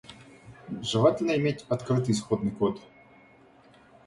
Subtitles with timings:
[0.81, 2.81] Желательно иметь открытый исходный код